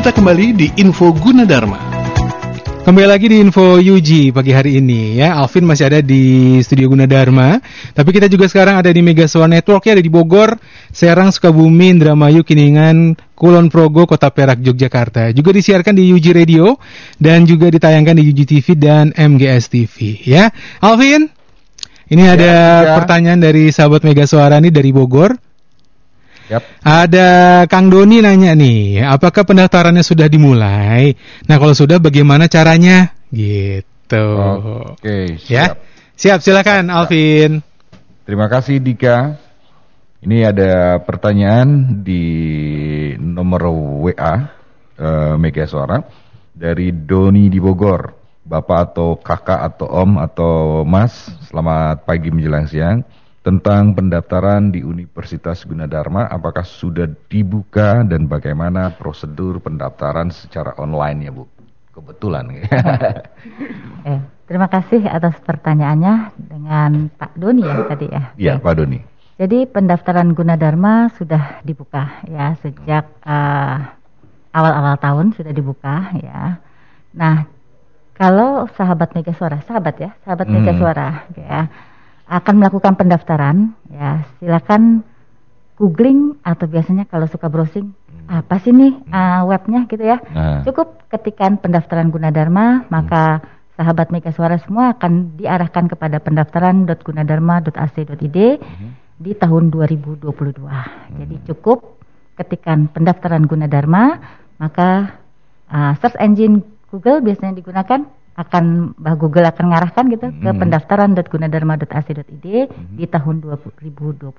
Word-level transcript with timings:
kita 0.00 0.16
kembali 0.16 0.56
di 0.56 0.66
Info 0.80 1.12
Gunadarma. 1.12 1.76
Kembali 2.88 3.04
lagi 3.04 3.28
di 3.28 3.36
Info 3.36 3.76
UG 3.76 4.32
pagi 4.32 4.48
hari 4.48 4.80
ini 4.80 5.20
ya. 5.20 5.36
Alvin 5.36 5.68
masih 5.68 5.92
ada 5.92 6.00
di 6.00 6.56
Studio 6.64 6.88
Gunadarma. 6.88 7.60
Tapi 7.92 8.08
kita 8.08 8.24
juga 8.24 8.48
sekarang 8.48 8.80
ada 8.80 8.88
di 8.88 9.04
Mega 9.04 9.28
Soul 9.28 9.52
Network 9.52 9.84
ya, 9.84 9.92
ada 9.92 10.00
di 10.00 10.08
Bogor, 10.08 10.56
Serang, 10.88 11.28
Sukabumi, 11.28 11.92
Indramayu, 11.92 12.40
Kiningan, 12.48 13.12
Kulon 13.36 13.68
Progo, 13.68 14.08
Kota 14.08 14.32
Perak, 14.32 14.64
Yogyakarta. 14.64 15.36
Juga 15.36 15.52
disiarkan 15.52 15.92
di 15.92 16.08
UG 16.16 16.32
Radio 16.32 16.80
dan 17.20 17.44
juga 17.44 17.68
ditayangkan 17.68 18.16
di 18.16 18.24
UG 18.24 18.40
TV 18.48 18.80
dan 18.80 19.12
MGS 19.12 19.68
TV 19.68 20.16
ya. 20.24 20.48
Alvin, 20.80 21.28
ini 22.08 22.24
Ya, 22.24 22.40
ada 22.40 22.48
ya. 22.56 22.96
pertanyaan 23.04 23.44
dari 23.44 23.68
sahabat 23.68 24.00
Mega 24.08 24.24
Suara 24.24 24.64
nih 24.64 24.72
dari 24.72 24.96
Bogor. 24.96 25.49
Yap. 26.50 26.66
Ada 26.82 27.28
Kang 27.70 27.86
Doni 27.94 28.18
nanya 28.18 28.58
nih, 28.58 29.06
apakah 29.06 29.46
pendaftarannya 29.46 30.02
sudah 30.02 30.26
dimulai? 30.26 31.14
Nah, 31.46 31.56
kalau 31.62 31.70
sudah 31.78 32.02
bagaimana 32.02 32.50
caranya? 32.50 33.14
Gitu. 33.30 34.26
Oke, 34.98 35.38
Ya. 35.46 35.70
siap. 35.70 35.72
Siap, 36.18 36.38
silakan 36.42 36.90
Alvin. 36.90 37.62
Terima 38.26 38.50
kasih 38.50 38.82
Dika. 38.82 39.38
Ini 40.20 40.52
ada 40.52 41.00
pertanyaan 41.00 42.02
di 42.04 42.24
nomor 43.16 43.72
WA 44.04 44.34
eh, 45.00 45.34
Mega 45.40 45.64
Suara 45.64 46.02
dari 46.52 46.92
Doni 46.92 47.48
di 47.48 47.56
Bogor. 47.56 48.18
Bapak 48.44 48.92
atau 48.92 49.14
kakak 49.16 49.60
atau 49.62 49.86
om 49.86 50.18
atau 50.18 50.82
mas, 50.82 51.30
selamat 51.48 52.02
pagi 52.04 52.34
menjelang 52.34 52.66
siang. 52.66 53.00
Tentang 53.40 53.96
pendaftaran 53.96 54.68
di 54.68 54.84
Universitas 54.84 55.64
Gunadarma, 55.64 56.28
apakah 56.28 56.60
sudah 56.60 57.08
dibuka 57.32 58.04
dan 58.04 58.28
bagaimana 58.28 58.92
prosedur 59.00 59.56
pendaftaran 59.64 60.28
secara 60.28 60.76
online 60.76 61.18
ya 61.24 61.32
Bu? 61.32 61.48
Kebetulan. 61.96 62.44
Eh, 64.00 64.16
terima 64.48 64.64
kasih 64.64 65.04
atas 65.04 65.36
pertanyaannya 65.44 66.32
dengan 66.36 67.12
Pak 67.12 67.36
Doni 67.36 67.60
ya 67.64 67.84
tadi 67.84 68.06
ya. 68.08 68.22
Iya. 68.36 68.54
Pak 68.56 68.74
Doni. 68.80 69.00
Jadi 69.36 69.68
pendaftaran 69.68 70.32
Gunadarma 70.32 71.12
sudah 71.16 71.60
dibuka 71.64 72.24
ya 72.24 72.56
sejak 72.64 73.04
eh, 73.24 73.76
awal-awal 74.52 74.96
tahun 75.00 75.36
sudah 75.36 75.52
dibuka 75.52 76.12
ya. 76.16 76.60
Nah, 77.12 77.44
kalau 78.16 78.68
sahabat 78.76 79.12
Mega 79.16 79.32
Suara, 79.36 79.60
sahabat 79.64 79.96
ya, 80.00 80.10
sahabat 80.24 80.48
Mega 80.48 80.72
Hmm. 80.72 80.80
Suara 80.80 81.08
ya 81.36 81.68
akan 82.30 82.62
melakukan 82.62 82.94
pendaftaran 82.94 83.74
ya, 83.90 84.22
silakan 84.38 85.02
googling 85.74 86.38
atau 86.46 86.70
biasanya 86.70 87.10
kalau 87.10 87.26
suka 87.26 87.50
browsing 87.50 87.90
apa 88.30 88.62
sih 88.62 88.70
nih 88.70 88.94
eh, 89.10 89.42
webnya 89.42 89.90
gitu 89.90 90.06
ya. 90.06 90.22
Nah. 90.30 90.62
Cukup 90.62 91.02
ketikan 91.10 91.58
pendaftaran 91.58 92.14
Gunadarma, 92.14 92.86
maka 92.86 93.42
sahabat 93.74 94.14
Mega 94.14 94.30
Suara 94.30 94.62
semua 94.62 94.94
akan 94.94 95.34
diarahkan 95.40 95.88
kepada 95.90 96.22
pendaftaran.gunadarma.ac.id 96.22 98.38
di 99.20 99.36
tahun 99.36 99.68
2022. 99.74 100.22
Jadi 101.18 101.36
cukup 101.50 101.98
ketikan 102.38 102.86
pendaftaran 102.92 103.48
Gunadarma, 103.48 104.20
maka 104.60 105.16
uh, 105.72 105.96
search 105.98 106.20
engine 106.20 106.60
Google 106.92 107.24
biasanya 107.24 107.56
digunakan 107.56 108.04
akan 108.38 108.94
bah 108.96 109.18
Google 109.18 109.44
akan 109.50 109.64
mengarahkan 109.68 110.04
gitu 110.08 110.26
ke 110.30 110.50
Hmm. 110.50 110.58
pendaftaran.gunadarma.ac.id 110.58 112.46
di 112.96 113.04
tahun 113.10 113.34
2022. 113.42 114.30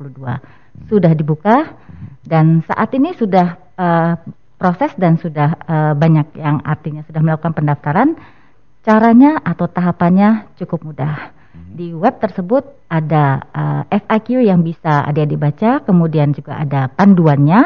Sudah 0.88 1.12
dibuka 1.14 1.76
dan 2.24 2.64
saat 2.66 2.90
ini 2.96 3.14
sudah 3.14 3.60
uh, 3.78 4.16
proses 4.56 4.94
dan 4.98 5.18
sudah 5.18 5.58
uh, 5.66 5.94
banyak 5.98 6.38
yang 6.38 6.62
artinya 6.64 7.04
sudah 7.06 7.22
melakukan 7.22 7.54
pendaftaran. 7.54 8.16
Caranya 8.82 9.38
atau 9.46 9.70
tahapannya 9.70 10.58
cukup 10.58 10.82
mudah. 10.82 11.30
Di 11.52 11.94
web 11.94 12.18
tersebut 12.18 12.66
ada 12.90 13.46
uh, 13.54 13.84
FAQ 13.88 14.42
yang 14.42 14.66
bisa 14.66 15.06
adik-adik 15.06 15.38
baca, 15.38 15.72
kemudian 15.86 16.34
juga 16.34 16.58
ada 16.58 16.90
panduannya. 16.90 17.62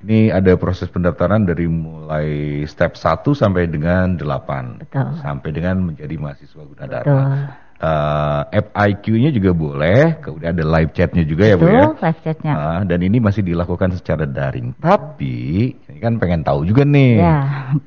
Ini 0.00 0.32
ada 0.32 0.56
proses 0.56 0.88
pendaftaran 0.88 1.44
dari 1.44 1.68
mulai 1.68 2.64
step 2.64 2.96
1 2.96 3.36
sampai 3.36 3.68
dengan 3.68 4.16
8. 4.16 4.80
Betul. 4.80 5.12
Sampai 5.20 5.52
dengan 5.52 5.92
menjadi 5.92 6.16
mahasiswa 6.16 6.64
Gunadarma. 6.64 7.04
Betul. 7.04 7.61
Eh, 7.82 8.42
FIQ-nya 8.62 9.34
juga 9.34 9.50
boleh, 9.50 10.14
kemudian 10.22 10.54
ada 10.54 10.62
live 10.62 10.94
chat-nya 10.94 11.26
juga 11.26 11.50
ya 11.50 11.58
Bu 11.58 11.66
ya. 11.66 11.90
Betul, 11.90 11.98
live 11.98 12.20
chatnya. 12.22 12.52
Ah, 12.54 12.80
dan 12.86 13.02
ini 13.02 13.18
masih 13.18 13.42
dilakukan 13.42 13.90
secara 13.98 14.22
daring. 14.22 14.70
Tapi 14.78 15.74
ini 15.90 15.98
kan 15.98 16.14
pengen 16.22 16.46
tahu 16.46 16.62
juga 16.62 16.86
nih. 16.86 17.18
Ya. 17.18 17.38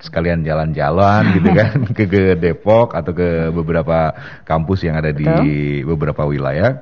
Sekalian 0.03 0.43
jalan-jalan 0.43 1.39
gitu 1.39 1.47
kan 1.63 1.71
ke, 1.95 2.11
ke 2.11 2.35
Depok 2.35 2.91
atau 2.91 3.15
ke 3.15 3.55
beberapa 3.55 4.11
kampus 4.43 4.83
yang 4.83 4.99
ada 4.99 5.15
di 5.15 5.79
beberapa 5.87 6.27
wilayah. 6.27 6.75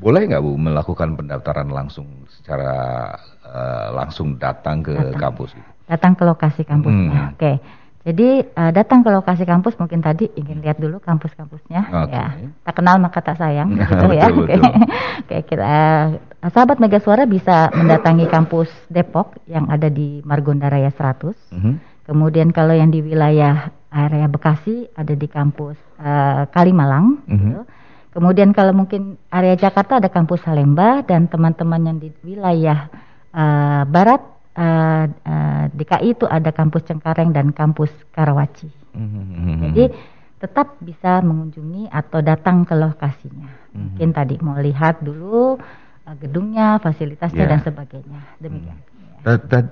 Boleh 0.00 0.24
nggak 0.24 0.40
Bu 0.40 0.56
melakukan 0.56 1.20
pendaftaran 1.20 1.68
langsung 1.68 2.24
secara 2.32 3.12
eh, 3.44 3.88
langsung 3.92 4.40
datang 4.40 4.80
ke 4.80 5.12
kampus 5.20 5.52
gitu? 5.52 5.68
Datang 5.84 6.16
ke 6.16 6.24
lokasi 6.24 6.64
kampusnya. 6.64 7.28
Hmm. 7.28 7.32
Oke. 7.36 7.83
Jadi 8.04 8.44
eh, 8.44 8.70
datang 8.76 9.00
ke 9.00 9.08
lokasi 9.08 9.48
kampus 9.48 9.80
mungkin 9.80 10.04
tadi 10.04 10.28
ingin 10.36 10.60
lihat 10.60 10.76
dulu 10.76 11.00
kampus-kampusnya 11.00 11.88
Oke. 12.04 12.12
ya. 12.12 12.36
Tak 12.60 12.74
kenal 12.76 13.00
maka 13.00 13.24
tak 13.24 13.40
sayang 13.40 13.72
gitu 13.80 14.12
ya. 14.12 14.28
betul, 14.28 14.44
Oke. 14.44 14.54
betul. 14.60 14.72
Oke, 15.24 15.36
kita 15.48 15.64
eh, 15.64 16.50
sahabat 16.52 16.76
Mega 16.84 17.00
Suara 17.00 17.24
bisa 17.24 17.72
mendatangi 17.72 18.28
kampus 18.28 18.68
Depok 18.92 19.40
yang 19.48 19.72
ada 19.72 19.88
di 19.88 20.20
Margonda 20.20 20.68
Raya 20.68 20.92
100. 20.92 21.32
Mhm. 21.56 21.72
Kemudian 22.04 22.52
kalau 22.52 22.76
yang 22.76 22.92
di 22.92 23.00
wilayah 23.00 23.72
area 23.88 24.28
Bekasi 24.28 24.84
ada 24.92 25.16
di 25.16 25.24
kampus 25.24 25.80
eh, 25.96 26.44
Kalimalang. 26.52 27.24
Mhm. 27.24 27.32
gitu. 27.40 27.62
Kemudian 28.14 28.52
kalau 28.52 28.76
mungkin 28.76 29.16
area 29.32 29.56
Jakarta 29.56 29.96
ada 29.96 30.12
kampus 30.12 30.44
Salemba 30.44 31.00
dan 31.08 31.24
teman-teman 31.26 31.80
yang 31.88 31.96
di 31.96 32.12
wilayah 32.20 32.92
eh, 33.32 33.82
Barat 33.88 34.33
eh, 34.54 35.04
eh, 35.10 35.64
DKI 35.74 36.08
itu 36.14 36.24
ada 36.24 36.50
kampus 36.50 36.86
Cengkareng 36.86 37.34
dan 37.34 37.50
kampus 37.50 37.90
Karawaci. 38.10 38.70
Mhm. 38.94 39.74
Jadi 39.74 39.84
tetap 40.38 40.76
bisa 40.78 41.24
mengunjungi 41.24 41.88
atau 41.88 42.20
datang 42.20 42.62
ke 42.62 42.76
lokasinya. 42.76 43.48
Mungkin 43.74 44.12
tadi 44.12 44.38
mau 44.38 44.54
lihat 44.56 45.02
dulu 45.02 45.58
eh, 46.04 46.16
gedungnya, 46.20 46.78
fasilitasnya 46.78 47.44
Ya. 47.44 47.50
dan 47.50 47.60
sebagainya. 47.60 48.20
Demikian. 48.38 48.76
Ta- 48.78 48.93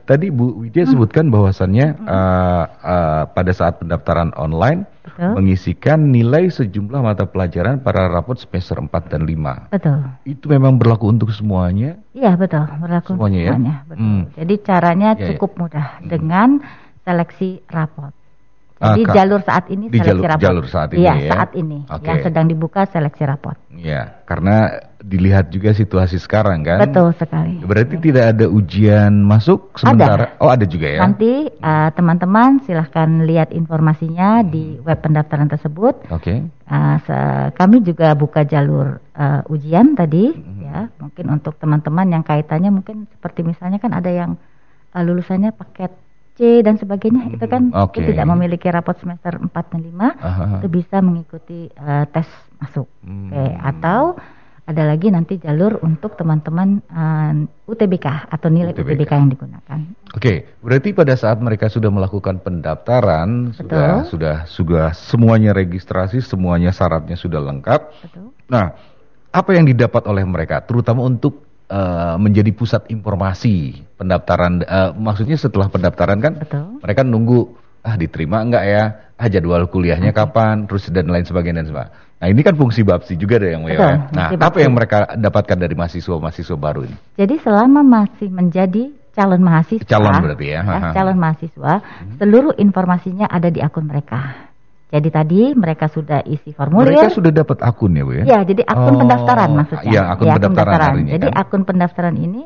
Tadi 0.09 0.33
Bu 0.33 0.65
Widya 0.65 0.89
sebutkan 0.89 1.29
bahwasannya 1.29 1.87
eh, 2.01 2.65
eh, 2.65 3.23
pada 3.29 3.53
saat 3.53 3.77
pendaftaran 3.85 4.33
online 4.41 4.89
Betul. 5.05 5.37
mengisikan 5.37 6.09
nilai 6.09 6.49
sejumlah 6.49 7.05
mata 7.05 7.29
pelajaran 7.29 7.85
para 7.85 8.09
rapot 8.09 8.41
semester 8.41 8.81
4 8.81 8.89
dan 9.13 9.29
5. 9.29 9.69
Betul. 9.69 9.99
Itu 10.25 10.49
memang 10.49 10.81
berlaku 10.81 11.13
untuk 11.13 11.29
semuanya? 11.37 12.01
Iya 12.17 12.33
betul, 12.41 12.65
berlaku 12.81 13.13
Semuanya 13.13 13.41
ya? 13.45 13.53
semuanya, 13.53 13.77
betul. 13.85 14.01
Hmm. 14.01 14.23
Jadi 14.33 14.55
caranya 14.65 15.09
Ya, 15.13 15.21
ya. 15.21 15.27
cukup 15.37 15.51
mudah 15.61 15.87
dengan 16.01 16.49
seleksi 17.05 17.61
rapot. 17.69 18.15
Ah, 18.83 18.99
Jadi 18.99 19.03
Kak. 19.07 19.15
jalur 19.15 19.41
saat 19.41 19.65
ini 19.71 19.87
Di 19.87 19.95
seleksi 19.95 20.11
jalur- 20.11 20.27
rapot. 20.27 20.43
jalur 20.43 20.67
saat 20.67 20.91
ini 20.91 21.07
Iya, 21.07 21.15
ya. 21.15 21.31
saat 21.31 21.51
ini 21.55 21.79
Oke. 21.87 22.03
yang 22.03 22.19
sedang 22.19 22.47
dibuka 22.47 22.83
seleksi 22.85 23.23
rapot. 23.23 23.55
Ya, 23.73 24.19
karena 24.27 24.57
dilihat 24.99 25.49
juga 25.49 25.71
situasi 25.71 26.19
sekarang 26.19 26.63
kan. 26.63 26.83
Betul 26.83 27.15
sekali. 27.15 27.63
Berarti 27.63 27.95
tidak 27.97 28.35
ada 28.35 28.47
ujian 28.47 29.23
masuk 29.23 29.71
sementara. 29.77 30.35
Oh, 30.37 30.47
ada 30.47 30.63
juga 30.63 30.87
ya. 30.89 30.99
Nanti 30.99 31.31
uh, 31.49 31.91
teman-teman 31.91 32.59
silahkan 32.61 33.23
lihat 33.23 33.51
informasinya 33.51 34.43
di 34.43 34.79
web 34.81 34.99
pendaftaran 34.99 35.47
tersebut. 35.47 36.03
Oke. 36.09 36.43
Uh, 36.67 36.97
se- 37.03 37.51
kami 37.55 37.81
juga 37.81 38.15
buka 38.15 38.43
jalur 38.43 38.99
uh, 39.13 39.43
ujian 39.47 39.95
tadi, 39.95 40.31
Mhm. 40.31 40.59
ya. 40.61 40.91
Mungkin 40.99 41.31
untuk 41.31 41.55
teman-teman 41.57 42.11
yang 42.11 42.23
kaitannya 42.23 42.71
mungkin 42.73 43.07
seperti 43.09 43.43
misalnya 43.43 43.79
kan 43.79 43.91
ada 43.91 44.11
yang 44.11 44.35
uh, 44.91 45.03
lulusannya 45.03 45.51
paket 45.53 45.95
C 46.43 46.59
dan 46.67 46.75
sebagainya, 46.75 47.31
itu 47.39 47.47
kan 47.47 47.71
oke. 47.71 48.03
itu 48.03 48.11
tidak 48.11 48.27
memiliki 48.27 48.67
rapot 48.67 48.99
semester 48.99 49.39
4 49.39 49.47
dan 49.55 49.81
5, 49.87 49.95
Aha. 50.19 50.45
itu 50.59 50.67
bisa 50.67 50.99
mengikuti 50.99 51.71
uh, 51.79 52.03
tes 52.11 52.27
masuk. 52.59 52.91
Hmm. 53.07 53.31
Oke, 53.31 53.47
atau 53.63 54.19
ada 54.67 54.83
lagi 54.91 55.07
nanti 55.15 55.39
jalur 55.39 55.79
untuk 55.87 56.19
teman-teman 56.19 56.83
uh, 56.91 57.35
UTBK 57.71 58.27
atau 58.27 58.51
nilai 58.51 58.75
UTBK. 58.75 58.91
UTBK 58.91 59.13
yang 59.15 59.31
digunakan. 59.31 59.79
Oke, 60.19 60.59
berarti 60.59 60.91
pada 60.91 61.15
saat 61.15 61.39
mereka 61.39 61.71
sudah 61.71 61.95
melakukan 61.95 62.43
pendaftaran, 62.43 63.55
sudah 63.55 64.03
sudah 64.11 64.37
sudah 64.51 64.87
semuanya 64.99 65.55
registrasi, 65.55 66.19
semuanya 66.19 66.75
syaratnya 66.75 67.15
sudah 67.15 67.39
lengkap. 67.39 67.81
Betul. 68.03 68.35
Nah, 68.51 68.75
apa 69.31 69.51
yang 69.55 69.63
didapat 69.63 70.11
oleh 70.11 70.27
mereka, 70.27 70.59
terutama 70.67 71.07
untuk 71.07 71.52
eh, 71.73 72.15
menjadi 72.21 72.53
pusat 72.53 72.93
informasi 72.93 73.81
pendaftaran? 73.97 74.61
eh, 74.61 74.91
maksudnya 74.93 75.41
setelah 75.41 75.73
pendaftaran 75.73 76.21
kan, 76.21 76.37
Betul. 76.37 76.85
mereka 76.85 77.01
nunggu 77.01 77.57
ah 77.83 77.97
diterima 77.97 78.45
enggak 78.45 78.65
ya, 78.69 78.83
ah 79.17 79.29
jadwal 79.33 79.65
kuliahnya 79.67 80.13
kapan, 80.13 80.69
terus 80.69 80.93
dan 80.93 81.09
lain 81.09 81.25
sebagainya 81.25 81.65
dan 81.65 81.69
sebagainya. 81.73 81.95
Nah 82.23 82.31
ini 82.31 82.41
kan 82.47 82.55
fungsi 82.55 82.87
Bapsi 82.87 83.19
juga 83.19 83.43
deh 83.43 83.51
yang 83.51 83.67
Betul, 83.67 83.83
ya. 83.83 83.97
Nah 84.15 84.27
apa 84.39 84.59
yang 84.63 84.79
mereka 84.79 85.19
dapatkan 85.19 85.59
dari 85.59 85.75
mahasiswa-mahasiswa 85.75 86.55
baru 86.55 86.87
ini? 86.87 86.97
Jadi 87.19 87.35
selama 87.43 87.83
masih 87.83 88.31
menjadi 88.31 88.95
calon 89.11 89.43
mahasiswa, 89.43 89.91
Calon 89.91 90.15
berarti 90.23 90.47
ya, 90.47 90.61
ya, 90.63 90.95
calon 90.95 91.19
mahasiswa, 91.19 91.73
seluruh 92.23 92.55
informasinya 92.63 93.27
ada 93.27 93.51
di 93.51 93.59
akun 93.59 93.91
mereka. 93.91 94.52
Jadi 94.93 95.09
tadi 95.09 95.41
mereka 95.57 95.89
sudah 95.89 96.21
isi 96.29 96.53
formulir. 96.53 96.93
Mereka 96.93 97.17
sudah 97.17 97.33
dapat 97.33 97.65
akun 97.65 97.97
ya 97.97 98.05
bu 98.05 98.13
ya? 98.21 98.25
Ya, 98.29 98.39
jadi 98.45 98.61
akun 98.69 98.93
Oh, 98.93 99.01
pendaftaran 99.01 99.51
maksudnya. 99.57 99.89
iya, 99.89 100.03
akun 100.13 100.29
pendaftaran 100.29 100.81
artinya 100.93 101.13
Jadi 101.17 101.29
kan? 101.33 101.41
akun 101.41 101.63
pendaftaran 101.65 102.17
ini 102.21 102.43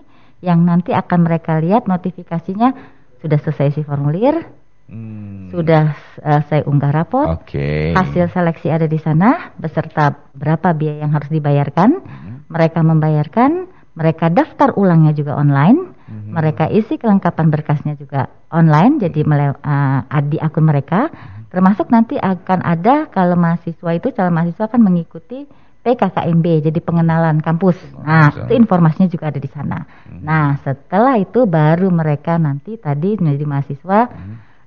yang 0.47 0.63
nanti 0.63 0.95
akan 0.95 1.27
mereka 1.27 1.59
lihat 1.59 1.91
notifikasinya 1.91 2.71
sudah 3.19 3.39
selesai 3.43 3.75
isi 3.75 3.83
formulir, 3.83 4.47
Hmm, 4.87 5.51
sudah 5.51 5.99
eh, 6.23 6.43
saya 6.47 6.63
unggah 6.63 6.95
rapot, 6.95 7.27
Oke. 7.43 7.91
hasil 7.91 8.31
seleksi 8.31 8.71
ada 8.71 8.87
di 8.87 9.03
sana 9.03 9.51
beserta 9.59 10.15
berapa 10.31 10.71
biaya 10.79 11.03
yang 11.03 11.11
harus 11.11 11.27
dibayarkan. 11.27 11.91
Hmm. 12.07 12.47
Mereka 12.47 12.87
membayarkan, 12.87 13.67
mereka 13.99 14.31
daftar 14.31 14.71
ulangnya 14.79 15.11
juga 15.11 15.35
online, 15.35 15.91
Hmm. 16.07 16.31
mereka 16.31 16.71
isi 16.71 17.03
kelengkapan 17.03 17.51
berkasnya 17.51 17.99
juga 17.99 18.31
online, 18.55 19.03
jadi 19.03 19.27
uh, 19.27 20.07
di 20.31 20.39
akun 20.39 20.71
mereka. 20.71 21.11
Termasuk 21.51 21.89
nanti 21.89 22.19
akan 22.19 22.61
ada 22.63 23.07
kalau 23.09 23.39
mahasiswa 23.39 23.91
itu 23.95 24.11
calon 24.13 24.35
mahasiswa 24.35 24.65
akan 24.67 24.83
mengikuti 24.83 25.47
PKKMB, 25.87 26.67
jadi 26.67 26.79
pengenalan 26.83 27.39
kampus. 27.39 27.79
Nah, 28.03 28.35
bisa. 28.35 28.51
itu 28.51 28.53
informasinya 28.59 29.07
juga 29.07 29.31
ada 29.31 29.39
di 29.39 29.47
sana. 29.47 29.87
Nah, 30.19 30.59
setelah 30.67 31.15
itu 31.15 31.47
baru 31.47 31.87
mereka 31.95 32.43
nanti 32.43 32.75
tadi 32.75 33.15
menjadi 33.23 33.47
mahasiswa 33.47 34.01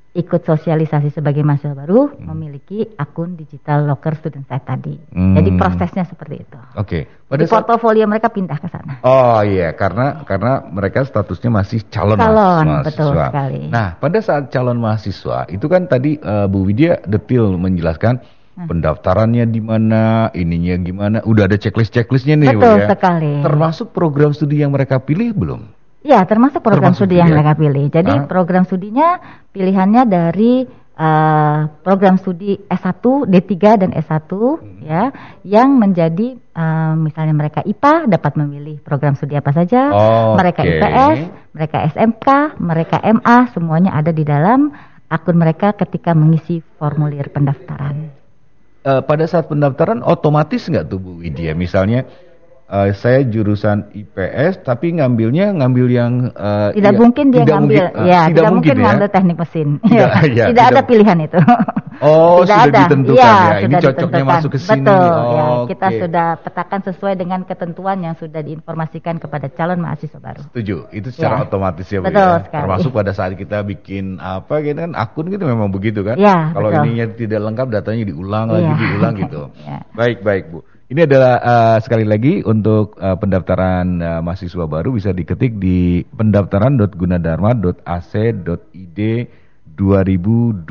ikut 0.09 0.41
sosialisasi 0.41 1.13
sebagai 1.13 1.45
mahasiswa 1.45 1.77
baru 1.77 2.17
memiliki 2.17 2.81
akun 2.97 3.37
digital 3.37 3.85
locker 3.85 4.17
student 4.17 4.41
site 4.49 4.65
tadi. 4.65 4.97
Hmm. 5.13 5.37
Jadi 5.37 5.49
prosesnya 5.53 6.01
seperti 6.01 6.41
itu. 6.41 6.57
Oke. 6.73 6.99
Di 7.05 7.27
Pada 7.29 7.45
saat 7.45 7.69
portofolio 7.69 8.09
mereka 8.09 8.33
pindah 8.33 8.57
ke 8.57 8.65
sana. 8.67 8.97
Oh 9.05 9.37
iya, 9.45 9.69
karena 9.77 10.25
karena 10.25 10.65
mereka 10.65 11.05
statusnya 11.05 11.53
masih 11.53 11.85
calon, 11.87 12.17
Calon, 12.17 12.65
mahasiswa. 12.65 12.89
betul 12.89 13.09
sekali. 13.13 13.61
Nah, 13.69 13.87
pada 13.95 14.17
saat 14.17 14.43
calon 14.49 14.81
mahasiswa 14.81 15.45
itu 15.45 15.65
kan 15.69 15.85
tadi 15.85 16.17
eh, 16.17 16.45
Bu 16.49 16.65
Widya 16.65 17.05
detil 17.05 17.55
menjelaskan 17.55 18.17
Hmm. 18.59 18.67
pendaftarannya 18.67 19.47
di 19.47 19.63
mana, 19.63 20.27
ininya 20.35 20.75
gimana, 20.75 21.17
udah 21.23 21.47
ada 21.47 21.55
checklist-checklistnya 21.55 22.35
nih 22.35 22.51
Bu 22.51 22.59
Betul 22.59 22.75
ya. 22.75 22.87
sekali. 22.91 23.33
Termasuk 23.39 23.95
program 23.95 24.35
studi 24.35 24.59
yang 24.59 24.75
mereka 24.75 24.99
pilih 24.99 25.31
belum? 25.31 25.78
Ya, 25.99 26.23
termasuk 26.23 26.63
program 26.63 26.95
Termasuk 26.95 27.11
studi 27.11 27.19
yang 27.19 27.27
juga. 27.27 27.35
mereka 27.43 27.53
pilih. 27.59 27.85
Jadi 27.91 28.13
Ah. 28.15 28.23
program 28.23 28.63
studinya 28.63 29.19
pilihannya 29.51 30.03
dari 30.05 30.53
eh, 30.99 31.59
program 31.79 32.19
studi 32.19 32.59
S1, 32.67 32.99
D3 33.23 33.79
dan 33.79 33.95
S1 33.95 34.59
Hmm. 34.59 34.83
ya, 34.83 35.15
yang 35.47 35.79
menjadi 35.79 36.35
eh, 36.35 36.93
misalnya 36.99 37.31
mereka 37.31 37.63
IPA 37.63 38.11
dapat 38.11 38.35
memilih 38.35 38.83
program 38.83 39.15
studi 39.15 39.39
apa 39.39 39.55
saja, 39.55 39.95
mereka 40.35 40.59
Oke. 40.59 40.75
IPS, 40.75 41.17
mereka 41.55 41.77
SMK, 41.87 42.27
mereka 42.59 42.97
MA, 42.99 43.47
semuanya 43.55 43.95
ada 43.95 44.11
di 44.11 44.27
dalam 44.27 44.75
akun 45.07 45.39
mereka 45.39 45.71
ketika 45.71 46.11
mengisi 46.11 46.59
formulir 46.75 47.31
pendaftaran. 47.31 48.11
Eh, 48.79 48.99
pada 48.99 49.23
saat 49.23 49.47
pendaftaran 49.47 50.03
otomatis 50.03 50.67
nggak 50.67 50.83
tuh 50.83 50.99
Bu 50.99 51.23
Widya? 51.23 51.55
Misalnya 51.55 52.03
eh, 52.69 52.89
saya 52.93 53.19
jurusan 53.23 53.89
IPS 53.91 54.61
tapi 54.61 54.93
ngambilnya 54.93 55.51
ngambil 55.51 55.87
yang 55.89 56.13
eh, 56.29 56.69
Tidak 56.77 56.93
iya, 56.93 56.99
mungkin 57.01 57.25
dia 57.29 57.41
tidak 57.41 57.55
ngambil, 57.57 57.81
mungkin, 57.81 57.99
eh, 57.99 58.07
ya, 58.07 58.21
tidak, 58.29 58.51
mungkin 58.53 58.75
ya. 58.75 58.83
ngambil 58.85 59.07
teknik 59.09 59.37
mesin. 59.37 59.67
Tidak, 59.81 59.89
Ya, 59.91 60.07
ya, 60.37 60.45
tidak 60.49 60.63
ada 60.63 60.71
tidak- 60.71 60.87
pilihan 60.87 61.17
itu. 61.25 61.39
Oh, 61.99 62.47
tidak 62.47 62.47
sudah 62.47 62.63
ada. 62.63 62.79
ditentukan 62.87 63.19
Iya, 63.19 63.27
ya. 63.27 63.35
Ini 63.35 63.43
sudah 63.43 63.81
cocoknya 63.83 63.99
ditentukan. 64.07 64.31
masuk 64.31 64.49
ke 64.55 64.59
sini. 64.63 64.79
Betul, 64.87 65.03
ya. 65.03 65.43
Oh, 65.43 65.59
Kita 65.67 65.87
oke. 65.91 65.99
sudah 65.99 66.27
petakan 66.39 66.79
sesuai 66.87 67.13
dengan 67.19 67.39
ketentuan 67.43 67.97
yang 67.99 68.15
sudah 68.15 68.39
diinformasikan 68.39 69.15
kepada 69.19 69.45
calon 69.51 69.79
mahasiswa 69.83 70.15
baru. 70.15 70.41
Setuju, 70.47 70.75
itu 70.95 71.07
secara 71.11 71.35
Ya. 71.35 71.43
otomatis 71.43 71.87
ya 71.91 71.99
Betul 71.99 72.15
ya. 72.23 72.39
sekali. 72.39 72.61
Termasuk 72.63 72.91
pada 72.95 73.11
saat 73.11 73.31
kita 73.35 73.57
bikin 73.67 74.15
apa 74.15 74.63
gitu 74.63 74.79
kan 74.79 74.95
akun 74.95 75.27
gitu 75.27 75.43
memang 75.43 75.67
begitu 75.69 75.99
kan. 75.99 76.15
Ya, 76.15 76.55
Kalau 76.55 76.71
betul. 76.71 76.87
ininya 76.87 77.05
tidak 77.11 77.39
lengkap 77.43 77.67
datanya 77.67 78.03
diulang 78.07 78.45
lagi 78.47 78.63
Iya. 78.63 78.75
diulang 78.79 79.13
gitu. 79.19 79.41
Ya. 79.67 79.79
Baik 79.91 80.17
baik 80.23 80.43
Bu. 80.55 80.59
Ini 80.89 81.05
adalah 81.05 81.37
eh, 81.37 81.77
sekali 81.85 82.01
lagi 82.01 82.41
untuk 82.41 82.97
eh, 82.97 83.13
pendaftaran 83.13 84.01
eh, 84.01 84.25
mahasiswa 84.25 84.65
baru 84.65 84.97
bisa 84.97 85.13
diketik 85.13 85.61
di 85.61 86.01
pendaftaran.gunadarma.ac.id 86.17 88.99
2022 89.77 90.65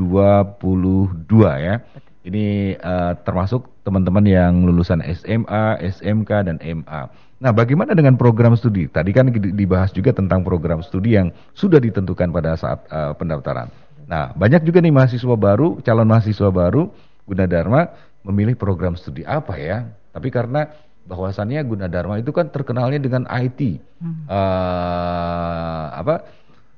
ya. 1.38 1.79
Ini 2.26 2.47
eh, 2.75 3.12
termasuk 3.23 3.70
teman-teman 3.87 4.27
yang 4.27 4.67
lulusan 4.67 5.06
SMA, 5.06 5.87
SMK 5.87 6.31
dan 6.51 6.58
MA. 6.58 7.06
Nah, 7.39 7.55
bagaimana 7.55 7.94
dengan 7.94 8.19
program 8.19 8.58
studi? 8.58 8.91
Tadi 8.91 9.15
kan 9.15 9.31
di- 9.31 9.55
dibahas 9.55 9.94
juga 9.94 10.10
tentang 10.10 10.43
program 10.43 10.82
studi 10.82 11.15
yang 11.15 11.31
sudah 11.55 11.79
ditentukan 11.79 12.34
pada 12.34 12.58
saat 12.58 12.82
eh, 12.91 13.15
pendaftaran. 13.15 13.70
Nah, 14.10 14.34
banyak 14.34 14.67
juga 14.67 14.82
nih 14.82 14.91
mahasiswa 14.91 15.39
baru, 15.39 15.79
calon 15.87 16.10
mahasiswa 16.10 16.51
baru 16.51 16.91
Gunadarma 17.22 17.94
memilih 18.27 18.58
program 18.58 18.98
studi 18.98 19.22
apa 19.22 19.55
ya? 19.55 19.87
Tapi 20.19 20.34
karena 20.34 20.67
bahwasannya 21.06 21.63
Gunadarma 21.63 22.19
itu 22.19 22.34
kan 22.34 22.51
terkenalnya 22.51 22.98
dengan 22.98 23.22
IT, 23.31 23.79
Eh, 24.27 25.87
apa 25.94 26.15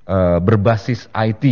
eh, 0.04 0.38
berbasis 0.44 1.08
IT. 1.08 1.44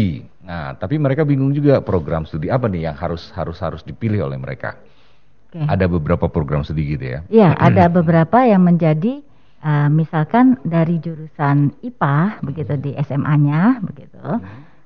Nah, 0.45 0.77
tapi 0.77 0.97
mereka 1.01 1.25
bingung 1.25 1.53
juga 1.53 1.81
program 1.81 2.25
studi 2.29 2.49
apa 2.49 2.69
nih 2.69 2.89
yang 2.89 2.97
harus 2.97 3.33
harus 3.33 3.57
harus 3.61 3.81
dipilih 3.85 4.29
oleh 4.29 4.37
mereka. 4.37 4.77
Oke. 5.49 5.65
Ada 5.65 5.89
beberapa 5.89 6.29
program 6.29 6.61
studi 6.61 6.93
gitu 6.93 7.05
ya. 7.09 7.21
Ya, 7.33 7.57
ada 7.57 7.89
beberapa 7.89 8.45
yang 8.45 8.65
menjadi 8.65 9.25
uh, 9.61 9.89
misalkan 9.89 10.61
dari 10.61 11.01
jurusan 11.01 11.73
IPA 11.81 12.45
begitu 12.45 12.73
di 12.77 12.93
SMA-nya 13.01 13.81
begitu. 13.81 14.21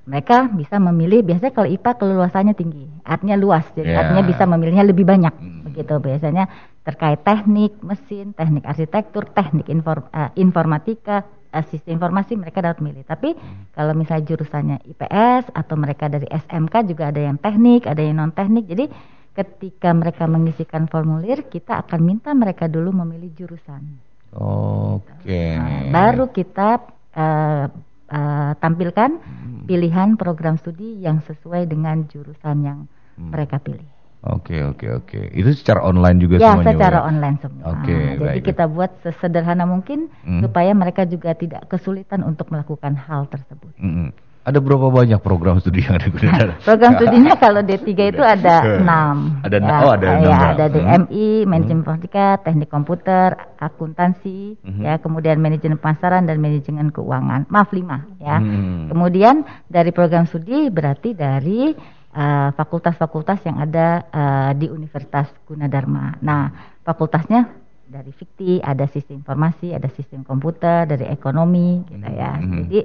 Mereka 0.03 0.51
bisa 0.51 0.83
memilih 0.83 1.23
biasanya 1.23 1.55
kalau 1.55 1.67
IPA 1.71 1.91
keluasannya 1.95 2.55
tinggi, 2.55 2.87
artinya 3.07 3.39
luas. 3.39 3.63
Jadi 3.71 3.87
Ya. 3.87 4.03
artinya 4.03 4.23
bisa 4.23 4.43
memilihnya 4.43 4.83
lebih 4.83 5.07
banyak 5.07 5.31
Hmm. 5.31 5.63
begitu 5.63 5.95
biasanya 5.95 6.51
terkait 6.83 7.19
teknik 7.23 7.79
mesin, 7.79 8.35
teknik 8.35 8.67
arsitektur, 8.67 9.23
teknik 9.31 9.71
infor- 9.71 10.11
uh, 10.11 10.31
informatika, 10.35 11.23
uh, 11.55 11.63
sistem 11.71 11.95
informasi 11.95 12.35
mereka 12.35 12.59
dapat 12.59 12.83
milih. 12.83 13.07
Tapi 13.07 13.33
kalau 13.71 13.95
misalnya 13.95 14.27
jurusannya 14.27 14.77
IPS 14.85 15.55
atau 15.55 15.75
mereka 15.79 16.11
dari 16.11 16.27
SMK 16.27 16.83
juga 16.83 17.09
ada 17.09 17.23
yang 17.23 17.39
teknik, 17.39 17.87
ada 17.87 18.03
yang 18.03 18.19
non 18.19 18.35
teknik. 18.35 18.67
Jadi 18.67 18.91
ketika 19.33 19.89
mereka 19.95 20.27
mengisikan 20.27 20.85
formulir, 20.85 21.47
kita 21.47 21.81
akan 21.87 21.99
minta 22.03 22.35
mereka 22.35 22.69
dulu 22.69 22.93
memilih 22.93 23.33
jurusan. 23.33 23.81
Oke. 24.33 25.57
Nah, 25.57 25.89
baru 25.89 26.29
kita 26.29 26.81
eh, 27.13 27.65
eh, 28.09 28.51
tampilkan 28.57 29.11
Hmm. 29.21 29.69
pilihan 29.69 30.17
program 30.17 30.57
studi 30.57 30.97
yang 30.97 31.21
sesuai 31.21 31.69
dengan 31.69 32.09
jurusan 32.09 32.57
yang 32.65 32.79
Hmm. 33.13 33.29
mereka 33.29 33.61
pilih. 33.61 33.85
Oke 34.23 34.63
oke 34.63 34.87
oke. 34.93 35.19
Itu 35.31 35.51
secara 35.51 35.83
online 35.83 36.15
juga 36.17 36.39
Ya, 36.39 36.55
semuanya. 36.55 36.71
secara 36.71 36.97
ya? 36.97 37.03
online 37.05 37.37
semua. 37.43 37.63
Oke, 37.75 37.91
Jadi 37.91 38.23
baik. 38.23 38.43
kita 38.47 38.63
buat 38.65 38.91
sesederhana 39.01 39.67
mungkin 39.67 40.07
Hmm. 40.23 40.39
supaya 40.39 40.71
mereka 40.71 41.03
juga 41.03 41.35
tidak 41.35 41.67
kesulitan 41.67 42.23
untuk 42.23 42.47
melakukan 42.47 42.95
hal 42.95 43.27
tersebut. 43.27 43.75
Mm-mm. 43.75 44.15
Ada 44.43 44.59
berapa 44.59 44.91
banyak 44.91 45.19
program 45.19 45.55
studi 45.59 45.83
yang 45.83 45.95
ada 45.95 46.03
di 46.03 46.11
Gunadarma? 46.13 46.59
Program 46.59 46.91
studinya 46.95 47.31
kalau 47.43 47.63
D3 47.63 47.87
itu 48.11 48.19
ada 48.19 48.75
enam. 48.75 49.39
Ada 49.39 49.55
ya. 49.55 49.79
Oh, 49.79 49.91
ada 49.91 50.03
ya, 50.03 50.15
enam. 50.19 50.51
ada 50.51 50.65
Hmm. 50.67 50.73
DMI, 51.07 51.27
manajemen 51.43 51.79
informatika, 51.79 52.25
teknik 52.43 52.67
komputer, 52.67 53.29
akuntansi, 53.57 54.59
Mhm. 54.59 54.81
ya, 54.83 54.93
kemudian 54.99 55.39
manajemen 55.39 55.79
pemasaran 55.79 56.23
dan 56.23 56.39
manajemen 56.39 56.91
keuangan. 56.91 57.47
Maaf 57.47 57.71
lima, 57.71 58.03
ya. 58.19 58.39
Hmm. 58.39 58.87
Kemudian 58.87 59.43
dari 59.67 59.91
program 59.91 60.23
studi 60.23 60.67
berarti 60.67 61.11
dari 61.11 61.71
eh, 62.13 62.49
fakultas-fakultas 62.53 63.41
yang 63.43 63.57
ada 63.59 64.05
eh, 64.07 64.51
di 64.57 64.67
Universitas 64.69 65.27
Gunadarma. 65.49 66.21
Nah, 66.21 66.49
fakultasnya 66.85 67.49
dari 67.83 68.09
fikti, 68.09 68.57
ada 68.63 68.89
sistem 68.89 69.21
informasi, 69.21 69.75
ada 69.75 69.85
sistem 69.93 70.25
komputer, 70.25 70.89
dari 70.89 71.05
ekonomi, 71.09 71.83
gitu 71.85 72.09
ya. 72.09 72.39
Mhm. 72.41 72.55
Jadi 72.65 72.79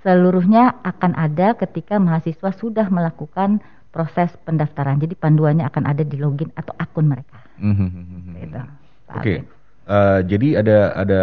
seluruhnya 0.00 0.80
akan 0.86 1.12
ada 1.18 1.58
ketika 1.58 1.98
mahasiswa 1.98 2.50
sudah 2.54 2.86
melakukan 2.88 3.60
proses 3.90 4.32
pendaftaran. 4.44 5.00
Jadi 5.00 5.16
panduannya 5.16 5.64
akan 5.66 5.84
ada 5.88 6.04
di 6.04 6.16
login 6.20 6.52
atau 6.56 6.72
akun 6.76 7.08
mereka. 7.08 7.40
Mhm. 7.58 8.38
Gitu. 8.44 8.60
Pak 9.08 9.16
Oke. 9.20 9.34
Alvin. 9.40 9.55
Eh, 9.86 10.20
jadi 10.26 10.66
ada 10.66 10.78
ada 10.98 11.22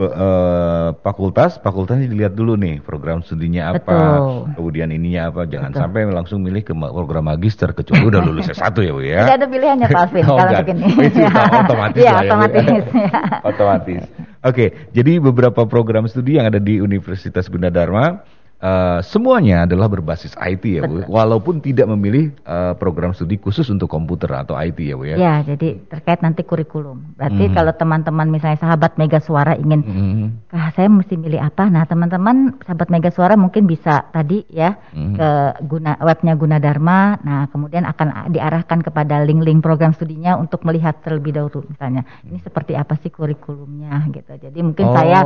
eh, 0.00 0.88
fakultas, 1.04 1.60
fakultasnya 1.60 2.08
dilihat 2.08 2.32
dulu 2.32 2.56
nih 2.56 2.80
program 2.80 3.20
studinya 3.20 3.76
apa, 3.76 3.84
Betul. 3.84 4.56
kemudian 4.56 4.88
ininya 4.96 5.28
apa, 5.28 5.44
jangan 5.44 5.76
Betul. 5.76 5.82
sampai 5.84 6.00
langsung 6.08 6.40
milih 6.40 6.64
ke 6.64 6.72
program 6.72 7.28
magister 7.28 7.76
kecuali 7.76 8.08
udah 8.08 8.24
lulus 8.32 8.48
S1 8.48 8.72
ya 8.80 8.92
Bu 8.96 9.04
ya. 9.04 9.28
Tidak 9.28 9.36
ada 9.36 9.46
pilihannya 9.52 9.86
Pak 9.92 10.00
Alvin 10.08 10.24
Oh, 10.32 10.36
kalau 10.40 10.52
begini. 10.64 10.84
Itu 11.04 11.20
udah 11.20 11.44
otomatis 11.68 12.00
Iya, 12.00 12.08
lah 12.08 12.16
ya, 12.16 12.16
ya. 12.16 12.24
otomatis. 12.24 12.64
ya. 12.64 13.20
Otomatis. 13.44 14.02
Oke, 14.40 14.66
jadi 14.96 15.12
beberapa 15.20 15.60
program 15.68 16.08
studi 16.08 16.40
yang 16.40 16.48
ada 16.48 16.56
di 16.56 16.80
Universitas 16.80 17.44
Gunadarma 17.44 18.24
eh, 18.56 18.98
semuanya 19.04 19.68
adalah 19.68 19.86
berbasis 19.86 20.32
IT 20.38 20.64
ya 20.64 20.82
Bu, 20.88 21.04
Betul. 21.04 21.12
walaupun 21.12 21.54
tidak 21.60 21.86
memilih 21.92 22.32
eh, 22.40 22.72
program 22.80 23.12
studi 23.12 23.36
khusus 23.36 23.68
untuk 23.68 23.92
komputer 23.92 24.32
atau 24.32 24.56
IT 24.56 24.80
ya 24.80 24.96
Bu 24.96 25.04
ya. 25.04 25.16
Ya, 25.20 25.34
jadi 25.44 25.76
terkait 25.86 26.24
nanti 26.24 26.40
kurikulum. 26.40 27.12
Berarti 27.20 27.44
Mhm. 27.46 27.52
kalau 27.52 27.72
teman-teman 27.76 28.26
misalnya 28.32 28.56
sahabat 28.56 28.96
Mega 28.96 29.20
Suara 29.20 29.52
ingin 29.60 29.84
Mhm. 29.84 30.26
Kah, 30.48 30.72
saya 30.72 30.88
mesti 30.88 31.20
milih 31.20 31.36
apa? 31.36 31.68
Nah, 31.68 31.84
teman-teman 31.84 32.56
sahabat 32.64 32.88
Mega 32.88 33.12
Suara 33.12 33.36
mungkin 33.36 33.68
bisa 33.68 34.08
tadi 34.08 34.40
ya 34.48 34.72
Mhm. 34.96 35.14
ke 35.14 35.28
guna 35.68 35.92
webnya 36.00 36.32
Gunadarma. 36.32 37.20
Nah, 37.20 37.52
kemudian 37.52 37.84
akan 37.84 38.32
diarahkan 38.32 38.80
kepada 38.80 39.20
link-link 39.20 39.60
program 39.60 39.92
studinya 39.92 40.40
untuk 40.40 40.64
melihat 40.64 40.96
terlebih 41.04 41.36
dahulu 41.36 41.60
misalnya 41.68 42.08
ini 42.24 42.40
seperti 42.40 42.72
apa 42.72 42.96
sih 43.04 43.12
kurikulumnya 43.12 44.00
gitu. 44.16 44.32
Jadi 44.40 44.58
mungkin 44.64 44.86
Oh. 44.88 44.94
saya 44.96 45.20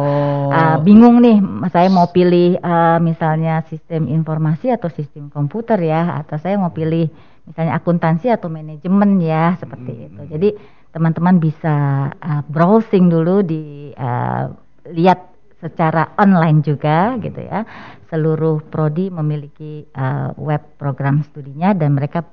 uh, 0.50 0.76
bingung 0.82 1.22
nih, 1.22 1.38
saya 1.70 1.86
mau 1.86 2.10
pilih 2.10 2.58
uh, 2.58 2.98
misalnya 2.98 3.19
sistem 3.68 4.08
informasi 4.08 4.72
atau 4.72 4.88
sistem 4.88 5.28
komputer 5.28 5.78
ya, 5.84 6.20
atau 6.24 6.40
saya 6.40 6.56
mau 6.56 6.72
pilih 6.72 7.08
misalnya 7.46 7.76
akuntansi 7.76 8.30
atau 8.30 8.46
manajemen 8.46 9.18
ya 9.20 9.58
seperti 9.58 9.92
Hmm. 9.92 10.06
itu. 10.06 10.22
Jadi 10.36 10.48
teman-teman 10.90 11.38
bisa 11.38 11.74
uh, 12.14 12.42
browsing 12.46 13.10
dulu 13.10 13.42
di 13.46 13.94
uh, 13.94 14.50
lihat 14.90 15.30
secara 15.60 16.16
online 16.16 16.64
juga 16.64 17.14
gitu 17.20 17.40
ya. 17.44 17.66
Seluruh 18.08 18.64
prodi 18.64 19.12
memiliki 19.12 19.86
uh, 19.94 20.34
web 20.40 20.62
program 20.80 21.22
studinya 21.22 21.76
dan 21.76 21.94
mereka 21.94 22.26